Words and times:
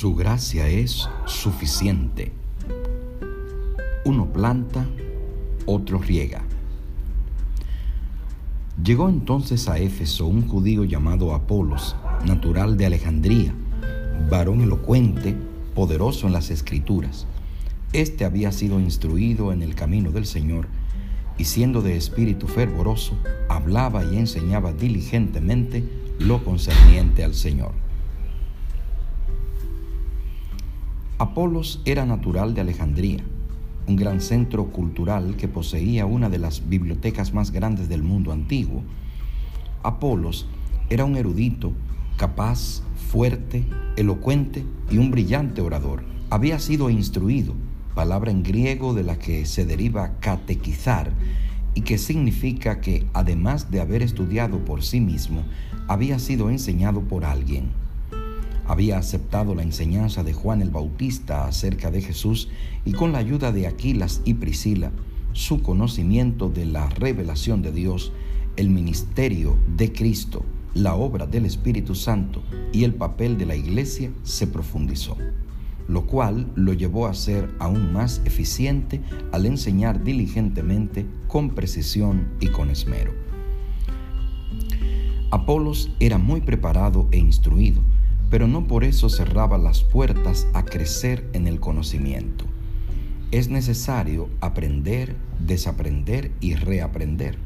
Su 0.00 0.14
gracia 0.14 0.66
es 0.66 1.10
suficiente. 1.26 2.32
Uno 4.06 4.32
planta, 4.32 4.86
otro 5.66 5.98
riega. 5.98 6.40
Llegó 8.82 9.10
entonces 9.10 9.68
a 9.68 9.78
Éfeso 9.78 10.26
un 10.26 10.48
judío 10.48 10.84
llamado 10.84 11.34
Apolos, 11.34 11.96
natural 12.24 12.78
de 12.78 12.86
Alejandría, 12.86 13.52
varón 14.30 14.62
elocuente, 14.62 15.36
poderoso 15.74 16.26
en 16.26 16.32
las 16.32 16.50
escrituras. 16.50 17.26
Este 17.92 18.24
había 18.24 18.52
sido 18.52 18.80
instruido 18.80 19.52
en 19.52 19.60
el 19.60 19.74
camino 19.74 20.12
del 20.12 20.24
Señor 20.24 20.66
y 21.36 21.44
siendo 21.44 21.82
de 21.82 21.98
espíritu 21.98 22.46
fervoroso, 22.46 23.18
hablaba 23.50 24.02
y 24.02 24.16
enseñaba 24.16 24.72
diligentemente 24.72 25.84
lo 26.18 26.42
concerniente 26.42 27.22
al 27.22 27.34
Señor. 27.34 27.89
Apolos 31.20 31.82
era 31.84 32.06
natural 32.06 32.54
de 32.54 32.62
Alejandría, 32.62 33.18
un 33.86 33.94
gran 33.94 34.22
centro 34.22 34.68
cultural 34.68 35.36
que 35.36 35.48
poseía 35.48 36.06
una 36.06 36.30
de 36.30 36.38
las 36.38 36.66
bibliotecas 36.66 37.34
más 37.34 37.50
grandes 37.50 37.90
del 37.90 38.02
mundo 38.02 38.32
antiguo. 38.32 38.84
Apolos 39.82 40.46
era 40.88 41.04
un 41.04 41.18
erudito, 41.18 41.74
capaz, 42.16 42.82
fuerte, 43.10 43.66
elocuente 43.96 44.64
y 44.90 44.96
un 44.96 45.10
brillante 45.10 45.60
orador. 45.60 46.04
Había 46.30 46.58
sido 46.58 46.88
instruido, 46.88 47.52
palabra 47.94 48.30
en 48.30 48.42
griego 48.42 48.94
de 48.94 49.02
la 49.02 49.18
que 49.18 49.44
se 49.44 49.66
deriva 49.66 50.18
catequizar 50.20 51.12
y 51.74 51.82
que 51.82 51.98
significa 51.98 52.80
que 52.80 53.06
además 53.12 53.70
de 53.70 53.82
haber 53.82 54.00
estudiado 54.00 54.64
por 54.64 54.82
sí 54.82 55.02
mismo, 55.02 55.42
había 55.86 56.18
sido 56.18 56.48
enseñado 56.48 57.02
por 57.02 57.26
alguien. 57.26 57.72
Había 58.70 58.98
aceptado 58.98 59.56
la 59.56 59.64
enseñanza 59.64 60.22
de 60.22 60.32
Juan 60.32 60.62
el 60.62 60.70
Bautista 60.70 61.44
acerca 61.44 61.90
de 61.90 62.02
Jesús 62.02 62.50
y 62.84 62.92
con 62.92 63.10
la 63.10 63.18
ayuda 63.18 63.50
de 63.50 63.66
Aquilas 63.66 64.22
y 64.24 64.34
Priscila, 64.34 64.92
su 65.32 65.60
conocimiento 65.60 66.48
de 66.48 66.66
la 66.66 66.88
revelación 66.88 67.62
de 67.62 67.72
Dios, 67.72 68.12
el 68.56 68.70
ministerio 68.70 69.56
de 69.76 69.92
Cristo, 69.92 70.44
la 70.72 70.94
obra 70.94 71.26
del 71.26 71.46
Espíritu 71.46 71.96
Santo 71.96 72.44
y 72.72 72.84
el 72.84 72.94
papel 72.94 73.38
de 73.38 73.46
la 73.46 73.56
iglesia 73.56 74.12
se 74.22 74.46
profundizó, 74.46 75.16
lo 75.88 76.06
cual 76.06 76.52
lo 76.54 76.72
llevó 76.72 77.08
a 77.08 77.14
ser 77.14 77.52
aún 77.58 77.92
más 77.92 78.22
eficiente 78.24 79.00
al 79.32 79.46
enseñar 79.46 80.04
diligentemente, 80.04 81.06
con 81.26 81.56
precisión 81.56 82.28
y 82.38 82.46
con 82.46 82.70
esmero. 82.70 83.14
Apolos 85.32 85.90
era 85.98 86.18
muy 86.18 86.40
preparado 86.40 87.08
e 87.10 87.18
instruido, 87.18 87.82
pero 88.30 88.46
no 88.46 88.66
por 88.66 88.84
eso 88.84 89.08
cerraba 89.08 89.58
las 89.58 89.82
puertas 89.82 90.46
a 90.54 90.64
crecer 90.64 91.28
en 91.32 91.48
el 91.48 91.58
conocimiento. 91.58 92.44
Es 93.32 93.48
necesario 93.48 94.28
aprender, 94.40 95.16
desaprender 95.40 96.30
y 96.40 96.54
reaprender. 96.54 97.38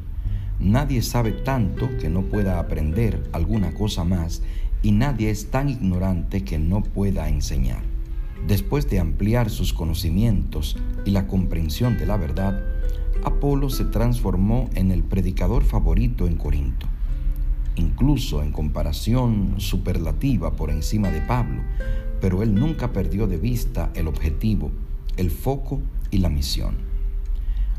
Nadie 0.59 1.01
sabe 1.01 1.31
tanto 1.31 1.89
que 1.97 2.09
no 2.09 2.21
pueda 2.21 2.59
aprender 2.59 3.27
alguna 3.33 3.73
cosa 3.73 4.03
más 4.03 4.41
y 4.83 4.91
nadie 4.91 5.31
es 5.31 5.49
tan 5.49 5.69
ignorante 5.69 6.43
que 6.43 6.59
no 6.59 6.81
pueda 6.81 7.27
enseñar. 7.29 7.81
Después 8.47 8.89
de 8.89 8.99
ampliar 8.99 9.49
sus 9.49 9.73
conocimientos 9.73 10.77
y 11.03 11.11
la 11.11 11.27
comprensión 11.27 11.97
de 11.97 12.05
la 12.05 12.17
verdad, 12.17 12.63
Apolo 13.23 13.71
se 13.71 13.85
transformó 13.85 14.69
en 14.75 14.91
el 14.91 15.03
predicador 15.03 15.63
favorito 15.63 16.27
en 16.27 16.37
Corinto 16.37 16.87
incluso 17.75 18.41
en 18.41 18.51
comparación 18.51 19.55
superlativa 19.57 20.55
por 20.55 20.71
encima 20.71 21.09
de 21.09 21.21
Pablo, 21.21 21.61
pero 22.21 22.43
él 22.43 22.55
nunca 22.55 22.93
perdió 22.93 23.27
de 23.27 23.37
vista 23.37 23.91
el 23.93 24.07
objetivo, 24.07 24.71
el 25.17 25.29
foco 25.29 25.81
y 26.11 26.19
la 26.19 26.29
misión. 26.29 26.75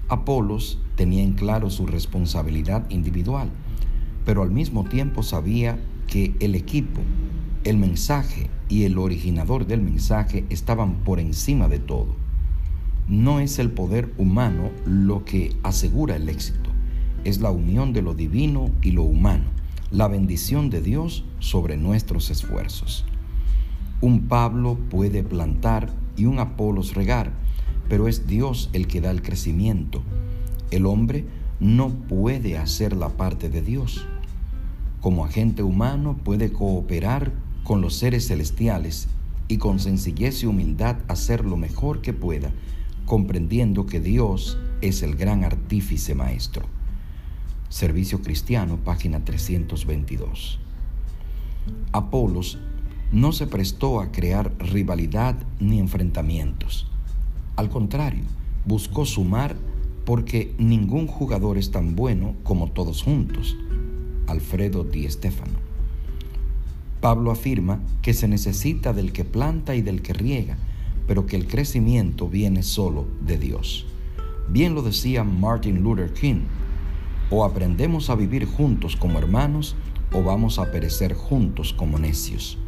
Apolos 0.08 0.78
tenía 0.94 1.22
en 1.22 1.32
claro 1.32 1.70
su 1.70 1.86
responsabilidad 1.86 2.88
individual, 2.90 3.50
pero 4.24 4.42
al 4.42 4.50
mismo 4.50 4.84
tiempo 4.84 5.22
sabía 5.22 5.78
que 6.06 6.34
el 6.40 6.54
equipo, 6.54 7.00
el 7.64 7.76
mensaje 7.76 8.48
y 8.68 8.84
el 8.84 8.98
originador 8.98 9.66
del 9.66 9.82
mensaje 9.82 10.44
estaban 10.50 10.96
por 11.04 11.18
encima 11.18 11.68
de 11.68 11.78
todo. 11.78 12.14
No 13.08 13.40
es 13.40 13.58
el 13.58 13.70
poder 13.70 14.12
humano 14.16 14.70
lo 14.84 15.24
que 15.24 15.56
asegura 15.62 16.16
el 16.16 16.28
éxito, 16.28 16.70
es 17.24 17.40
la 17.40 17.50
unión 17.50 17.92
de 17.92 18.02
lo 18.02 18.14
divino 18.14 18.70
y 18.82 18.92
lo 18.92 19.02
humano 19.02 19.56
la 19.90 20.08
bendición 20.08 20.68
de 20.68 20.80
Dios 20.80 21.24
sobre 21.38 21.76
nuestros 21.76 22.30
esfuerzos. 22.30 23.04
Un 24.00 24.26
Pablo 24.26 24.76
puede 24.90 25.22
plantar 25.22 25.92
y 26.16 26.24
un 26.26 26.40
Apolos 26.40 26.94
regar, 26.94 27.32
pero 27.88 28.08
es 28.08 28.26
Dios 28.26 28.68
el 28.72 28.88
que 28.88 29.00
da 29.00 29.10
el 29.12 29.22
crecimiento. 29.22 30.02
El 30.72 30.86
hombre 30.86 31.24
no 31.60 31.90
puede 31.90 32.58
hacer 32.58 32.96
la 32.96 33.10
parte 33.10 33.48
de 33.48 33.62
Dios. 33.62 34.06
Como 35.00 35.24
agente 35.24 35.62
humano 35.62 36.16
puede 36.22 36.52
cooperar 36.52 37.32
con 37.62 37.80
los 37.80 37.94
seres 37.94 38.26
celestiales 38.26 39.08
y 39.46 39.58
con 39.58 39.78
sencillez 39.78 40.42
y 40.42 40.46
humildad 40.46 40.96
hacer 41.06 41.44
lo 41.44 41.56
mejor 41.56 42.00
que 42.02 42.12
pueda, 42.12 42.50
comprendiendo 43.04 43.86
que 43.86 44.00
Dios 44.00 44.58
es 44.80 45.02
el 45.02 45.14
gran 45.14 45.44
artífice 45.44 46.16
maestro. 46.16 46.75
Servicio 47.68 48.22
Cristiano, 48.22 48.78
página 48.78 49.24
322. 49.24 50.60
Apolos 51.92 52.58
no 53.10 53.32
se 53.32 53.46
prestó 53.48 54.00
a 54.00 54.12
crear 54.12 54.52
rivalidad 54.58 55.36
ni 55.58 55.80
enfrentamientos. 55.80 56.88
Al 57.56 57.68
contrario, 57.68 58.22
buscó 58.64 59.04
sumar 59.04 59.56
porque 60.04 60.54
ningún 60.58 61.08
jugador 61.08 61.58
es 61.58 61.72
tan 61.72 61.96
bueno 61.96 62.34
como 62.44 62.70
todos 62.70 63.02
juntos. 63.02 63.56
Alfredo 64.28 64.84
Di 64.84 65.10
Stefano. 65.10 65.58
Pablo 67.00 67.32
afirma 67.32 67.80
que 68.00 68.14
se 68.14 68.28
necesita 68.28 68.92
del 68.92 69.12
que 69.12 69.24
planta 69.24 69.74
y 69.74 69.82
del 69.82 70.02
que 70.02 70.12
riega, 70.12 70.56
pero 71.08 71.26
que 71.26 71.36
el 71.36 71.48
crecimiento 71.48 72.28
viene 72.28 72.62
solo 72.62 73.06
de 73.20 73.38
Dios. 73.38 73.86
Bien 74.48 74.74
lo 74.74 74.82
decía 74.82 75.24
Martin 75.24 75.82
Luther 75.82 76.12
King 76.12 76.42
o 77.30 77.44
aprendemos 77.44 78.10
a 78.10 78.14
vivir 78.14 78.46
juntos 78.46 78.96
como 78.96 79.18
hermanos 79.18 79.76
o 80.12 80.22
vamos 80.22 80.58
a 80.58 80.70
perecer 80.70 81.14
juntos 81.14 81.72
como 81.72 81.98
necios. 81.98 82.58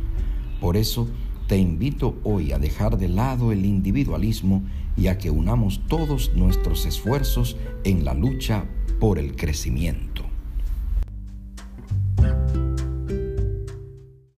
Por 0.60 0.76
eso 0.76 1.08
te 1.46 1.56
invito 1.56 2.18
hoy 2.24 2.52
a 2.52 2.58
dejar 2.58 2.98
de 2.98 3.08
lado 3.08 3.52
el 3.52 3.64
individualismo 3.64 4.64
y 4.96 5.06
a 5.06 5.16
que 5.16 5.30
unamos 5.30 5.80
todos 5.86 6.32
nuestros 6.34 6.84
esfuerzos 6.84 7.56
en 7.84 8.04
la 8.04 8.14
lucha 8.14 8.64
por 9.00 9.18
el 9.18 9.36
crecimiento. 9.36 10.27